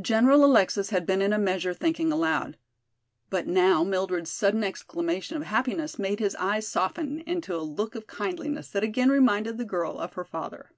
[0.00, 2.56] General Alexis had been in a measure thinking aloud.
[3.28, 8.06] But now Mildred's sudden exclamation of happiness made his eyes soften into a look of
[8.06, 10.70] kindliness that again reminded the girl of her father.